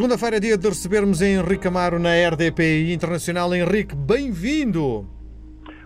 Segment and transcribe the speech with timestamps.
[0.00, 3.54] Segunda-feira é dia de recebermos Henrique Amaro na RDPI Internacional.
[3.54, 5.19] Henrique, bem-vindo!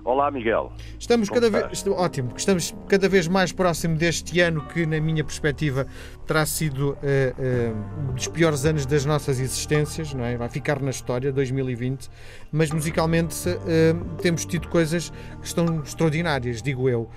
[0.05, 0.71] Olá, Miguel.
[0.99, 5.87] Estamos cada vez ótimo, estamos cada vez mais próximo deste ano que, na minha perspectiva,
[6.27, 10.37] terá sido uh, uh, um dos piores anos das nossas existências, não é?
[10.37, 12.11] Vai ficar na história 2020,
[12.53, 15.09] mas musicalmente uh, temos tido coisas
[15.41, 17.09] que estão extraordinárias, digo eu.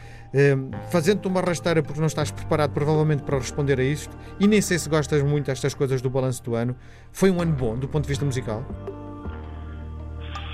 [0.92, 4.78] Fazendo-te uma rasteira porque não estás preparado provavelmente para responder a isto e nem sei
[4.78, 6.76] se gostas muito destas coisas do balanço do ano.
[7.12, 8.64] Foi um ano bom do ponto de vista musical?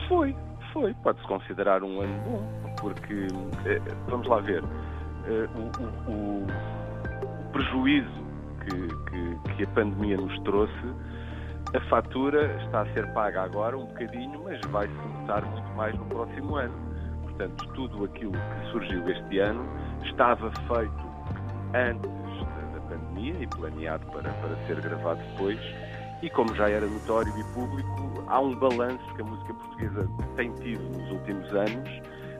[0.08, 0.36] Foi,
[0.74, 3.28] foi, pode-se considerar um ano bom, porque,
[3.66, 4.64] eh, vamos lá ver,
[5.28, 8.24] eh, o, o, o prejuízo
[8.62, 10.94] que, que, que, a pandemia nos trouxe,
[11.74, 16.06] a fatura está a ser paga agora um bocadinho, mas vai-se notar muito mais no
[16.06, 16.74] próximo ano.
[17.24, 19.66] Portanto, tudo aquilo que surgiu este ano
[20.04, 21.14] estava feito
[21.74, 22.12] antes
[22.74, 25.60] da pandemia e planeado para, para ser gravado depois
[26.24, 30.54] e como já era notório e público, há um balanço que a música portuguesa tem
[30.54, 31.90] tido nos últimos anos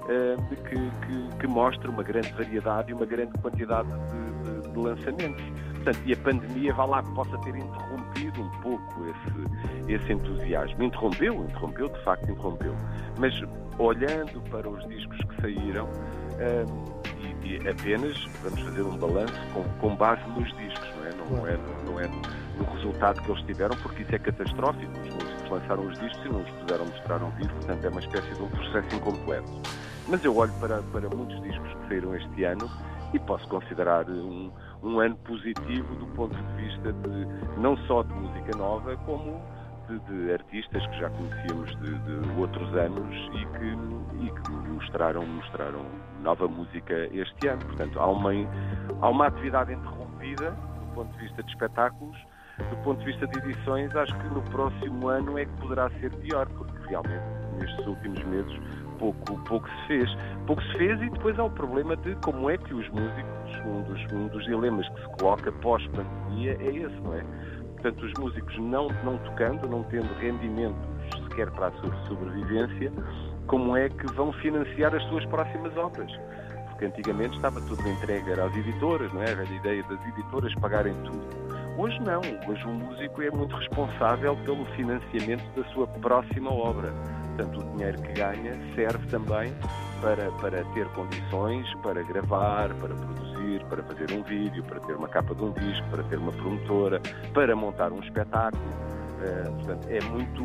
[0.04, 4.80] uh, que, que, que, mostra uma grande variedade e uma grande quantidade de, de, de,
[4.80, 5.44] lançamentos.
[5.74, 10.82] Portanto, e a pandemia vai lá que possa ter interrompido um pouco esse, esse entusiasmo.
[10.82, 12.74] Interrompeu, interrompeu, de facto interrompeu.
[13.20, 13.34] Mas
[13.78, 16.93] olhando para os discos que saíram, uh,
[17.44, 21.14] e, apenas vamos fazer um balanço com, com base nos discos, não é?
[21.14, 22.08] Não, não é, não é
[22.58, 24.92] no resultado que eles tiveram, porque isso é catastrófico.
[24.92, 28.00] Os músicos lançaram os discos e não os puderam mostrar ao vivo, portanto é uma
[28.00, 29.52] espécie de um processo incompleto.
[30.08, 32.70] Mas eu olho para, para muitos discos que saíram este ano
[33.14, 38.14] e posso considerar um, um ano positivo do ponto de vista de não só de
[38.14, 39.42] música nova, como
[40.00, 45.26] de, de artistas que já conhecíamos de, de outros anos e que, e que, mostraram,
[45.26, 45.86] mostraram
[46.22, 47.66] nova música este ano.
[47.66, 48.32] Portanto, há uma,
[49.02, 52.18] há uma atividade interrompida do ponto de vista de espetáculos
[52.70, 56.12] do ponto de vista de edições, acho que no próximo ano é que poderá ser
[56.18, 57.24] pior, porque realmente
[57.60, 58.60] nestes últimos meses
[59.00, 60.10] pouco, pouco se fez.
[60.46, 63.82] Pouco se fez e depois há o problema de como é que os músicos, um
[63.84, 67.24] dos, um dos dilemas que se coloca pós-pandemia é esse, não é?
[67.84, 70.80] Portanto, os músicos não, não tocando, não tendo rendimentos
[71.28, 72.90] sequer para a sua sobrevivência,
[73.46, 76.10] como é que vão financiar as suas próximas obras?
[76.70, 79.34] Porque antigamente estava tudo entregue às editoras, não é?
[79.34, 81.44] A velha ideia das editoras pagarem tudo
[81.76, 86.94] Hoje não, hoje o músico é muito responsável pelo financiamento da sua próxima obra.
[87.36, 89.52] Portanto, o dinheiro que ganha serve também
[90.00, 93.33] para, para ter condições para gravar, para produzir,
[93.66, 97.02] para fazer um vídeo, para ter uma capa de um disco, para ter uma promotora,
[97.34, 98.64] para montar um espetáculo.
[98.64, 100.44] Uh, portanto, é muito,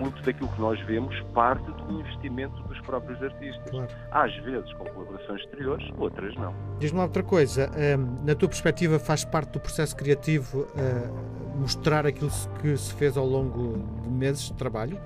[0.00, 3.70] muito daquilo que nós vemos parte do investimento dos próprios artistas.
[3.70, 3.88] Claro.
[4.10, 6.54] Às vezes com colaborações exteriores, outras não.
[6.78, 12.30] Diz-me outra coisa, hum, na tua perspectiva faz parte do processo criativo uh, mostrar aquilo
[12.60, 14.98] que se fez ao longo de meses de trabalho?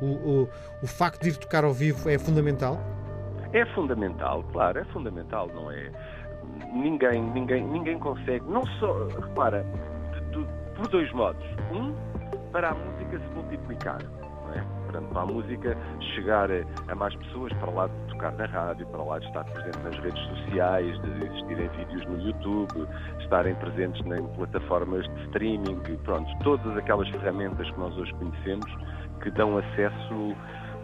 [0.00, 0.48] O, o,
[0.82, 2.80] o facto de ir tocar ao vivo é fundamental?
[3.52, 5.90] É fundamental, claro, é fundamental, não é?
[6.72, 9.64] Ninguém, ninguém, ninguém consegue, não só, repara,
[10.12, 11.46] de, de, por dois modos.
[11.72, 11.94] Um,
[12.52, 13.98] para a música se multiplicar
[14.54, 14.64] é?
[14.84, 15.76] Portanto, para a música
[16.14, 16.48] chegar
[16.88, 19.98] a mais pessoas, para lá de tocar na rádio, para lá de estar presente nas
[19.98, 22.88] redes sociais, de existirem vídeos no YouTube,
[23.20, 28.66] estarem presentes em plataformas de streaming, pronto, todas aquelas ferramentas que nós hoje conhecemos
[29.22, 30.36] que dão acesso,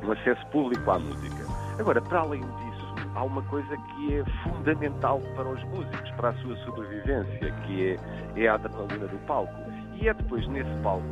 [0.03, 1.44] um acesso público à música.
[1.79, 2.72] Agora, para além disso,
[3.15, 7.97] há uma coisa que é fundamental para os músicos, para a sua sobrevivência, que
[8.37, 9.55] é, é a adrenalina do palco.
[9.95, 11.06] E é depois nesse palco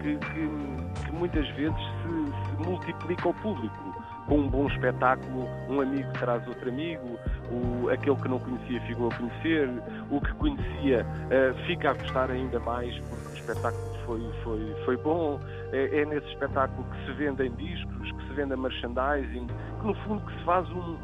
[0.00, 3.88] que, que, que muitas vezes se, se, multiplica o público.
[4.26, 7.18] Com um bom espetáculo, um amigo traz outro amigo,
[7.50, 9.70] o, aquele que não conhecia ficou a conhecer,
[10.10, 14.96] o que conhecia uh, fica a gostar ainda mais porque o espetáculo foi, foi, foi
[14.98, 15.40] bom.
[15.72, 20.24] É, é, nesse espetáculo que se vendem discos, que se vende merchandising, que no fundo
[20.26, 20.96] que se faz um,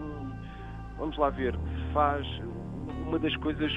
[0.99, 1.55] vamos lá ver,
[1.93, 2.27] faz
[3.07, 3.73] uma das coisas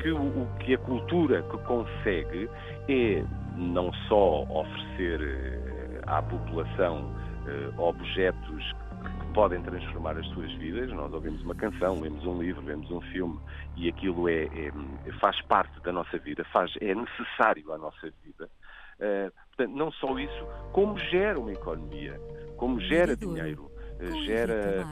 [0.00, 2.48] que, o, o, que a cultura que consegue
[2.88, 3.24] é
[3.56, 7.12] não só oferecer eh, à população
[7.46, 10.90] eh, objetos que podem transformar as suas vidas.
[10.92, 13.38] Nós ouvimos uma canção, lemos um livro, vemos um filme
[13.76, 14.72] e aquilo é, é
[15.20, 18.48] faz parte da nossa vida, faz, é necessário à nossa vida.
[19.00, 22.20] Uh, portanto, não só isso, como gera uma economia,
[22.56, 23.71] como gera dinheiro,
[24.26, 24.86] gera,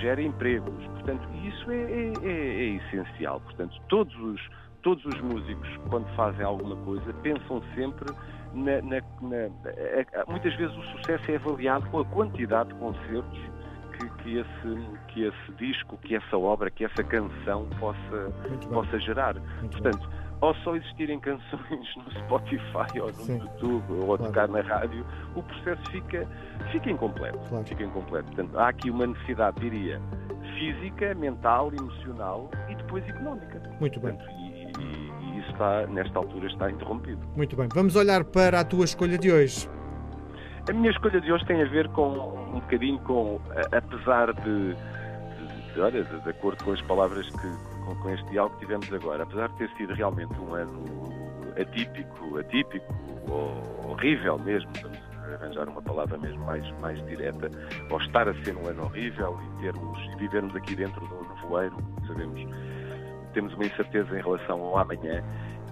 [0.00, 0.84] gera, empregos.
[0.86, 3.40] Portanto, isso é, é, é, é essencial.
[3.40, 4.40] Portanto, todos os
[4.82, 8.08] todos os músicos, quando fazem alguma coisa, pensam sempre
[8.54, 13.40] na, na, na, muitas vezes o sucesso é avaliado com a quantidade de concertos
[13.98, 18.32] que, que, esse, que esse disco, que essa obra, que essa canção possa,
[18.72, 19.34] possa gerar.
[19.60, 20.08] Muito Portanto,
[20.40, 23.38] ao só existirem canções no Spotify ou no Sim.
[23.38, 24.32] YouTube ou a claro.
[24.32, 25.04] tocar na rádio,
[25.34, 26.26] o processo fica,
[26.72, 27.38] fica incompleto.
[27.48, 27.64] Claro.
[27.64, 28.26] Fica incompleto.
[28.26, 30.00] Portanto, há aqui uma necessidade, diria,
[30.58, 33.62] física, mental, emocional e depois económica.
[33.80, 34.14] Muito bem.
[34.14, 37.20] Portanto, e, e, e isso está, nesta altura está interrompido.
[37.36, 37.68] Muito bem.
[37.72, 39.68] Vamos olhar para a tua escolha de hoje.
[40.68, 43.40] A minha escolha de hoje tem a ver com um bocadinho com,
[43.70, 48.54] apesar de, de, de olha, de, de acordo com as palavras que com, este diálogo
[48.56, 50.84] que tivemos agora, apesar de ter sido realmente um ano
[51.60, 52.94] atípico, atípico,
[53.84, 54.98] horrível mesmo, vamos
[55.34, 57.50] arranjar uma palavra mesmo mais, mais direta,
[57.90, 62.40] ou estar a ser um ano horrível e termos, vivermos aqui dentro do nevoeiro, sabemos,
[63.32, 65.22] temos uma incerteza em relação ao amanhã.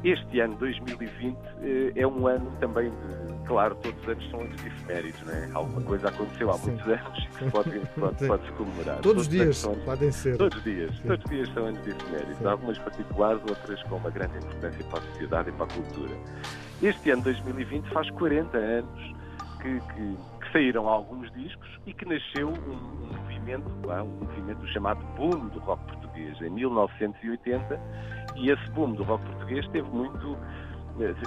[0.03, 4.57] Este ano, 2020, eh, é um ano também de claro, todos os anos são anos
[4.57, 5.51] de efemérides, não é?
[5.55, 6.93] Alguma coisa aconteceu há muitos Sim.
[6.93, 8.99] anos que pode, pode, pode, se comemorar.
[8.99, 10.37] Todos, os dias são, podem ser.
[10.37, 10.97] Todos os dias.
[10.97, 11.09] Sim.
[11.09, 12.39] Todos os dias são anos de efemérides.
[12.39, 12.47] Sim.
[12.47, 16.15] Algumas particulares, outras com uma grande importância para a sociedade e para a cultura.
[16.83, 19.15] Este ano, 2020, faz 40 anos
[19.63, 25.05] que, que, que saíram alguns discos e que nasceu um, um movimento, um movimento chamado
[25.17, 27.81] boom do rock português, em 1980,
[28.37, 30.37] e esse boom do rock português teve muito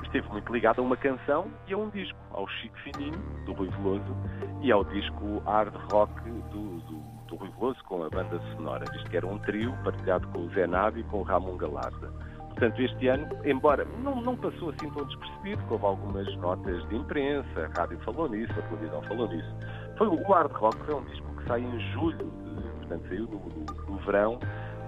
[0.03, 3.69] esteve muito ligado a uma canção e a um disco, ao Chico Fininho, do Rui
[3.69, 4.15] Veloso,
[4.61, 8.85] e ao disco hard rock do, do, do Rui Veloso, com a banda sonora.
[8.95, 12.11] Isto que era um trio partilhado com o Zé Nave e com o Ramon Galarda.
[12.49, 17.65] Portanto, este ano, embora não, não passou assim tão despercebido, houve algumas notas de imprensa,
[17.65, 19.55] a rádio falou nisso, a televisão falou nisso.
[19.97, 23.37] Foi o hard rock, foi um disco que sai em julho, de, portanto, saiu no,
[23.37, 24.39] no, no verão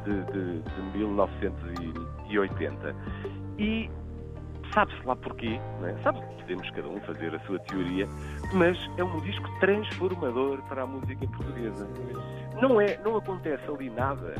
[0.03, 2.95] de, de, de 1980.
[3.59, 3.91] E
[4.73, 5.93] Sabe-se lá porquê, não é?
[6.03, 6.19] sabe
[6.49, 8.07] podemos cada um fazer a sua teoria,
[8.53, 11.87] mas é um disco transformador para a música portuguesa.
[12.59, 14.33] Não, é, não acontece ali nada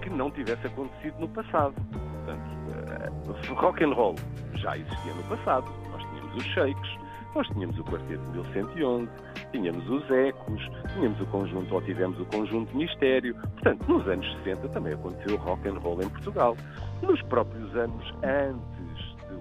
[0.00, 1.74] que não tivesse acontecido no passado.
[1.92, 4.16] Portanto, uh, rock and roll
[4.54, 5.70] já existia no passado.
[5.90, 6.98] Nós tínhamos os Shakes,
[7.34, 9.08] nós tínhamos o Quarteto de 1111,
[9.52, 13.34] tínhamos os Ecos, tínhamos o conjunto, ou tivemos o conjunto Mistério.
[13.34, 16.56] Portanto, nos anos 60 também aconteceu rock and roll em Portugal.
[17.02, 18.71] Nos próprios anos antes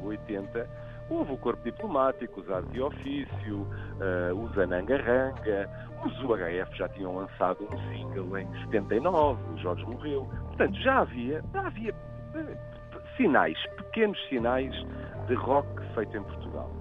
[0.03, 0.67] 80,
[1.09, 5.69] houve o Corpo Diplomático, os Arte e Ofício, uh, os Anangaranga,
[6.05, 10.29] os UHF já tinham lançado um single em 79, o Jorge morreu.
[10.47, 12.57] Portanto, já havia, já havia uh,
[13.17, 14.73] sinais, pequenos sinais
[15.27, 16.71] de rock feito em Portugal.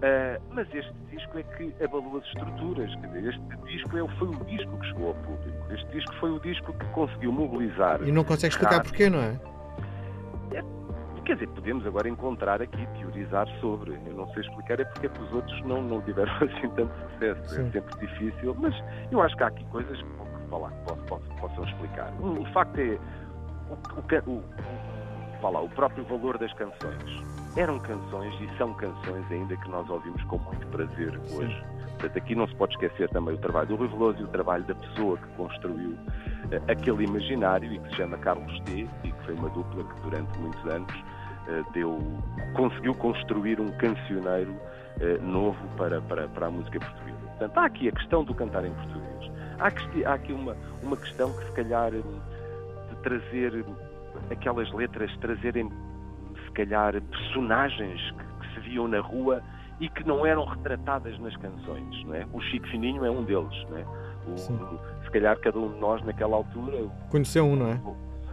[0.00, 2.90] Uh, mas este disco é que abalou as estruturas.
[2.90, 5.72] Este disco é, foi o disco que chegou ao público.
[5.72, 8.02] Este disco foi o disco que conseguiu mobilizar.
[8.02, 9.38] E não consegue explicar porquê, não é?
[11.30, 13.92] Quer dizer, podemos agora encontrar aqui, teorizar sobre.
[14.04, 16.92] Eu não sei explicar, é porque, é que os outros não, não tiveram assim tanto
[17.12, 17.40] sucesso.
[17.40, 17.68] É Sim.
[17.68, 18.74] É sempre difícil, mas
[19.12, 22.12] eu acho que há aqui coisas que, falar, que possam, possam explicar.
[22.20, 22.98] O, facto é
[24.26, 24.42] o, o,
[25.40, 27.22] o, lá, o próprio valor das canções.
[27.56, 31.64] Eram canções e são canções ainda que nós ouvimos com muito prazer hoje.
[31.90, 34.64] Portanto, aqui não se pode esquecer também o trabalho do Rui Veloso e o trabalho
[34.64, 35.98] da pessoa que construiu uh,
[36.68, 38.88] aquele imaginário e que se chama Carlos T.
[39.04, 41.19] e que foi uma dupla que durante muitos anos
[41.72, 41.98] deu,
[42.54, 44.54] conseguiu construir um cancioneiro
[45.00, 47.18] eh, novo para, para, para a música portuguesa.
[47.18, 49.30] Portanto, há aqui a questão do cantar em português.
[49.58, 53.64] Há, há aqui uma, uma questão que, se calhar, de trazer
[54.30, 55.70] aquelas letras, trazerem,
[56.44, 59.42] se calhar, personagens que, que se viam na rua
[59.80, 62.04] e que não eram retratadas nas canções.
[62.04, 62.26] Não é?
[62.32, 63.66] O Chico Fininho é um deles.
[63.70, 63.84] Não é?
[64.26, 66.88] O, se calhar cada um de nós naquela altura.
[67.08, 67.80] Conheceu um, não é?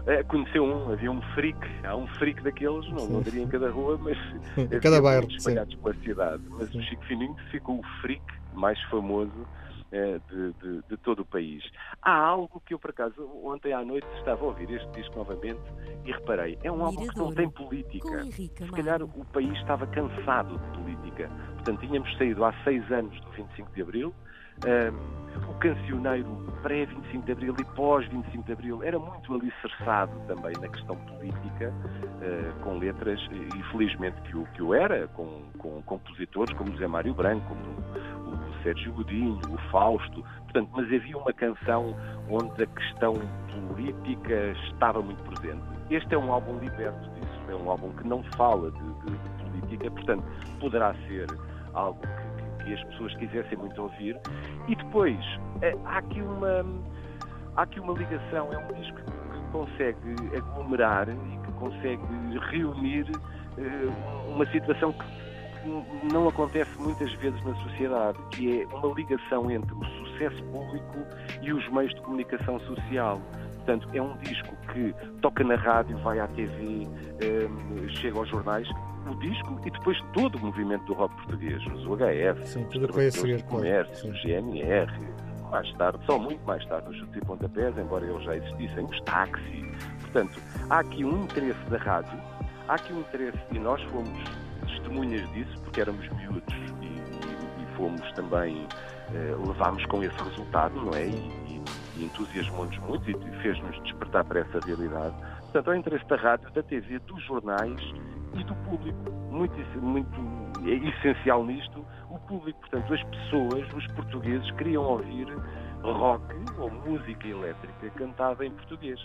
[0.07, 3.69] É, conheceu um, havia um freak, há um freak daqueles, não, não diria em cada
[3.69, 4.17] rua, mas
[4.57, 5.81] em cada bairro, espalhados sim.
[5.81, 6.43] pela cidade.
[6.49, 6.79] Mas sim.
[6.79, 8.23] o Chico Fininho ficou o freak
[8.53, 9.45] mais famoso
[9.91, 11.63] de, de, de, todo o país.
[12.01, 15.61] Há algo que eu, por acaso, ontem à noite estava a ouvir este disco novamente
[16.05, 18.23] e reparei, é um álbum que não tem política.
[18.31, 21.29] Se calhar o país estava cansado de política.
[21.55, 24.13] Portanto, tínhamos saído há seis anos do 25 de Abril,
[24.65, 30.67] um, o cancioneiro pré-25 de Abril e pós-25 de Abril era muito alicerçado também na
[30.67, 36.51] questão política, uh, com letras, e felizmente que o, que o era, com, com compositores
[36.57, 38.16] como José Mário Branco, como
[38.63, 41.95] Sérgio Godinho, o Fausto, portanto, mas havia uma canção
[42.29, 43.13] onde a questão
[43.69, 45.63] política estava muito presente.
[45.89, 49.43] Este é um álbum liberto disso, é um álbum que não fala de, de, de
[49.43, 50.23] política, portanto,
[50.59, 51.27] poderá ser
[51.73, 52.27] algo que
[52.67, 54.19] e as pessoas quisessem muito ouvir.
[54.67, 55.19] E depois,
[55.61, 56.65] eh, há aqui uma,
[57.55, 62.03] há aqui uma ligação, é um disco que consegue aglomerar e que consegue
[62.51, 65.05] reunir uh, uma situação que
[66.11, 70.97] não acontece muitas vezes na sociedade, que é uma ligação entre o sucesso público
[71.41, 73.21] e os meios de comunicação social.
[73.55, 78.67] Portanto, é um disco que toca na rádio, vai à TV, um, chega aos jornais,
[79.09, 82.93] o disco e depois todo o movimento do rock português, os UHF, Sim, os tudo
[83.11, 84.91] seguir, do comércio, claro, os GNR,
[85.51, 89.01] mais tarde, só muito mais tarde, os chutes e pontapés, embora eles já existissem, os
[89.01, 89.71] táxi.
[90.01, 92.19] Portanto, há aqui um interesse da rádio,
[92.67, 94.46] há aqui um interesse, e nós fomos
[94.87, 97.17] testemunhas disso, porque éramos miúdos e, e-
[97.75, 98.67] fomos também,
[99.13, 101.05] eh, levámos com esse resultado, não é?
[101.05, 101.61] E,
[101.95, 105.13] e, entusiasmou-nos muito e fez-nos despertar para essa realidade.
[105.41, 107.79] Portanto, há o interesse da rádio, da TV, dos jornais
[108.33, 109.11] e do público.
[109.29, 110.19] Muito, muito
[110.65, 112.59] é essencial nisto o público.
[112.61, 115.27] Portanto, as pessoas, os portugueses, queriam ouvir
[115.93, 116.23] rock
[116.57, 118.99] ou música elétrica cantada em português.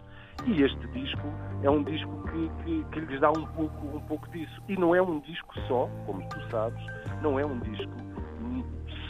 [0.46, 1.26] E este disco
[1.62, 4.62] é um disco que, que, que lhes dá um pouco, um pouco disso.
[4.68, 6.84] E não é um disco só, como tu sabes,
[7.22, 7.92] não é um disco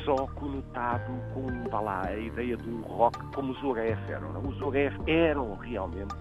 [0.05, 4.33] só conotado com vá lá, a ideia do rock como os UHF eram.
[4.33, 4.49] Não?
[4.49, 6.15] Os UHF eram realmente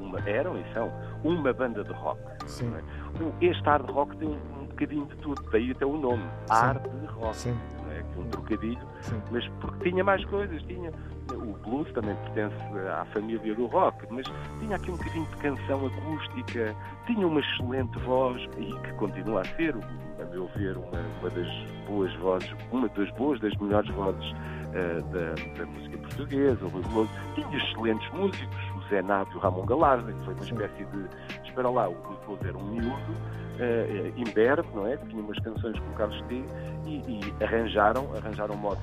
[0.00, 0.90] uma, eram e são
[1.24, 2.20] uma banda de rock.
[2.46, 2.72] Sim.
[2.74, 3.44] é?
[3.44, 7.36] Este hard rock tem um, um bocadinho de tudo, daí até o nome, hard rock.
[7.36, 7.75] Sim, é?
[7.75, 7.75] É
[8.20, 9.20] um trocadilho sim.
[9.30, 10.90] mas porque tinha mais coisas, tinha
[11.32, 12.56] o blues também pertence
[12.88, 14.26] à família do rock, mas
[14.60, 16.74] tinha aqui um bocadinho de canção acústica,
[17.06, 21.48] tinha uma excelente voz e que continua a ser, a meu ver, uma, uma das
[21.86, 24.34] boas vozes, uma das boas, das melhores vozes
[24.74, 27.10] eh, da, da música portuguesa, o Rui Veloso.
[27.34, 31.70] Tinha excelentes músicos, o Zé e o Ramon Galarza, que foi uma espécie de, espera
[31.70, 33.14] lá, o Rui era um miúdo,
[33.58, 34.98] eh, eh, imberbe, não é?
[34.98, 36.44] Que tinha umas canções com o Carlos T
[36.84, 38.80] e, e arranjaram, arranjaram modo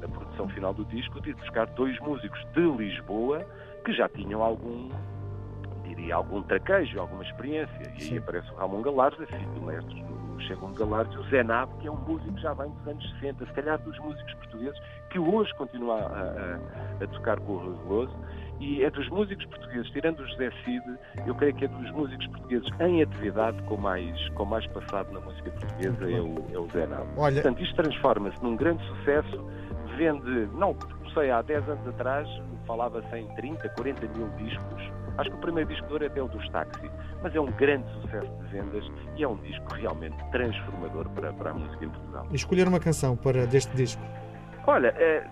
[0.00, 3.44] da produção final do disco de ir buscar dois músicos de Lisboa
[3.84, 4.90] que já tinham algum,
[5.82, 7.92] diria, algum traquejo, alguma experiência.
[7.96, 8.12] E Sim.
[8.12, 11.76] aí aparece o Ramon Galarza, filho do mestre do Chegam Galarza, e o Zé Nabo,
[11.78, 15.18] que é um músico já vem dos anos 60, se calhar dos músicos portugueses, que
[15.18, 18.16] hoje continua a, a- a tocar com o Rui Veloso.
[18.62, 20.84] E é dos músicos portugueses, tirando o José Cid,
[21.26, 25.18] eu creio que é dos músicos portugueses em atividade com mais, com mais passado na
[25.18, 27.08] música portuguesa, é o, é o Zé Nabo.
[27.16, 29.44] Olha, Portanto, isto transforma-se num grande sucesso.
[29.96, 32.28] Vende, não, comecei há 10 anos atrás,
[32.64, 34.92] falava-se em 30, 40 mil discos.
[35.18, 36.88] Acho que o primeiro disco de ouro é até o dos Táxi,
[37.20, 38.84] mas é um grande sucesso de vendas
[39.16, 42.26] e é um disco realmente transformador para, para a música em Portugal.
[42.32, 44.02] escolher uma canção para deste disco.
[44.66, 45.26] Olha, eh,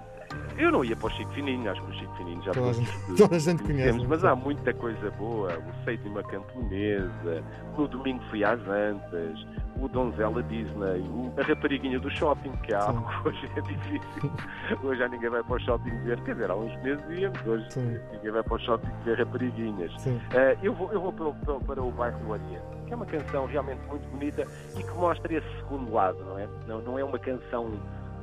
[0.59, 3.17] eu não ia para o Chico Fininho, acho que o Chico Fininho já Toda todos
[3.19, 4.07] toda a gente conhece.
[4.07, 5.51] mas há muita coisa boa.
[5.59, 7.43] O Sétima Camponesa,
[7.77, 9.47] no Domingo Fui às Antas,
[9.81, 11.05] o Donzela Disney,
[11.39, 14.31] a Rapariguinha do Shopping, que é algo que hoje é difícil.
[14.85, 17.67] Hoje já ninguém vai para o shopping ver, quer dizer, há uns meses íamos, hoje
[17.71, 17.99] Sim.
[18.13, 19.93] ninguém vai para o shopping ver rapariguinhas.
[20.33, 22.97] Eh, eu vou, eu vou para, o- para para o bairro do Oriente, que é
[22.97, 24.47] uma canção realmente muito bonita
[24.79, 26.47] e que mostra esse segundo lado, não é?
[26.69, 27.71] Não, não é uma canção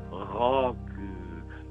[0.10, 0.78] rock,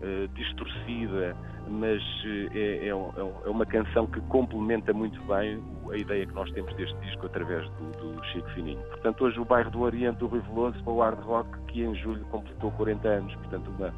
[0.02, 1.34] eh, distorcida,
[1.68, 6.34] mas eh, é, é é é uma canção que complementa muito bem a ideia que
[6.34, 8.82] nós temos deste disco através do, do Chico Fininho.
[8.88, 11.94] Portanto, hoje o bairro do Oriente do Rui Veloso para o hard rock, que em
[11.94, 13.94] julho completou 40 anos, portanto, uma,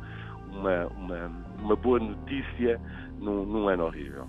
[0.53, 2.81] uma, uma, uma boa notícia
[3.19, 4.27] num, num ano horrível.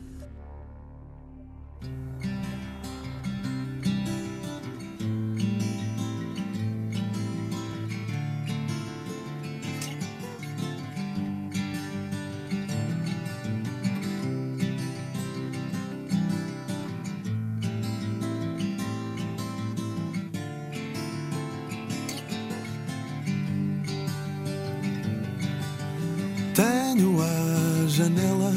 [28.00, 28.54] Janela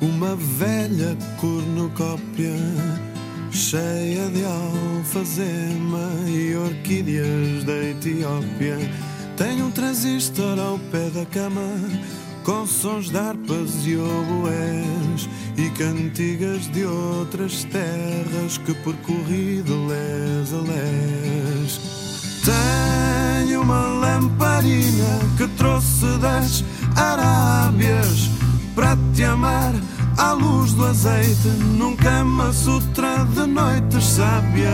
[0.00, 2.54] uma velha cornucópia
[3.50, 8.78] cheia de alfazema e orquídeas da Etiópia.
[9.36, 11.68] Tenho um transistor ao pé da cama
[12.44, 20.52] com sons de harpas e oboés e cantigas de outras terras que percorri de les
[20.52, 21.80] a les.
[22.44, 26.62] Tenho uma lamparina que trouxe das
[26.94, 28.35] Arábias
[28.76, 29.74] para te amar
[30.18, 34.70] à luz do azeite num cama sutra de noites sábias.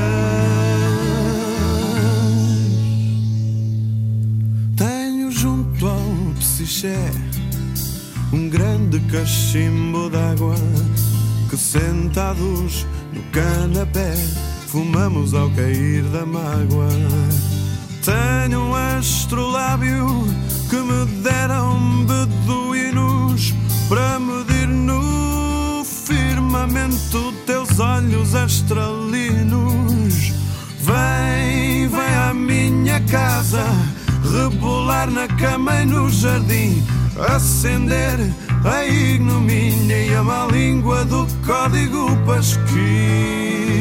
[4.76, 6.98] Tenho junto ao psiché
[8.32, 10.56] um grande cachimbo d'água
[11.48, 14.14] que sentados no canapé
[14.66, 16.88] fumamos ao cair da mágoa.
[18.04, 20.06] Tenho um astrolábio
[20.68, 23.54] que me deram beduínos
[23.92, 30.32] para medir no firmamento teus olhos astralinos.
[30.80, 33.66] Vem, vem à minha casa,
[34.32, 36.82] rebolar na cama e no jardim,
[37.34, 38.18] acender
[38.64, 43.71] a ignomínia e a má língua do código pasquim.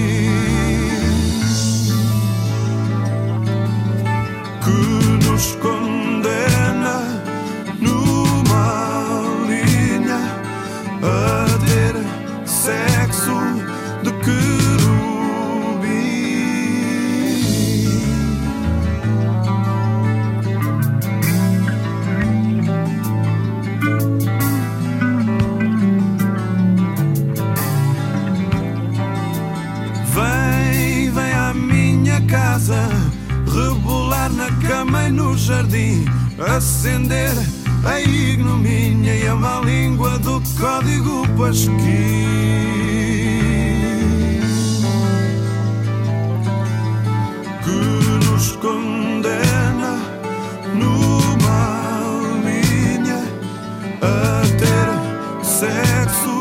[32.61, 32.89] Casa,
[33.51, 36.05] rebolar na cama e no jardim,
[36.55, 37.33] acender
[37.83, 41.71] a ignomínia e a má língua do código pasquim.
[47.63, 49.97] Que nos condena
[50.75, 52.01] numa
[52.45, 53.23] linha
[54.01, 56.40] a ter sexo